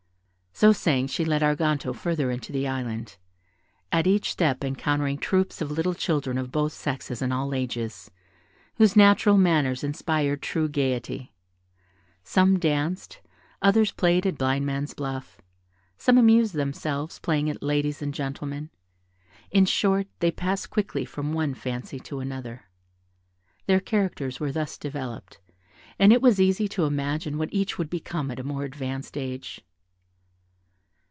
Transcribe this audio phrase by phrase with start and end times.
[0.53, 3.17] So saying, she led Arganto further into the Island,
[3.91, 8.11] at each step encountering troops of little children of both sexes and all ages,
[8.75, 11.33] whose natural manners inspired true gaiety;
[12.23, 13.21] some danced,
[13.59, 15.41] others played at blindman's buff,
[15.97, 18.69] some amused themselves playing at "ladies and gentlemen,"
[19.49, 22.65] in short they passed quickly from one fancy to another;
[23.65, 25.39] their characters were thus developed,
[25.97, 29.61] and it was easy to imagine what each would become at a more advanced age.